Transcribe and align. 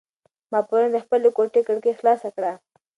ما 0.51 0.59
پرون 0.67 0.87
د 0.93 0.97
خپلې 1.03 1.29
کوټې 1.37 1.61
کړکۍ 1.67 1.93
خلاصه 1.99 2.29
کړه. 2.35 2.51